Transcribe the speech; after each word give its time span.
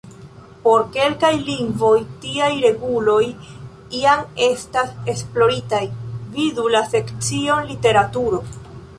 Por 0.61 0.83
kelkaj 0.93 1.29
lingvoj 1.49 1.97
tiaj 2.23 2.47
reguloj 2.63 3.25
jam 3.97 4.23
estas 4.45 4.95
esploritaj, 5.13 5.83
vidu 6.39 6.65
la 6.77 6.81
sekcion 6.95 7.69
"literaturo". 7.73 8.41